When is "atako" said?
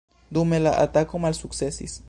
0.85-1.23